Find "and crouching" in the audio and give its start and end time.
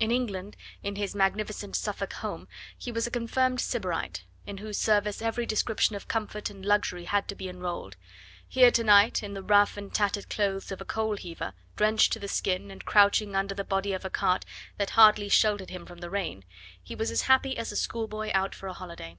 12.72-13.36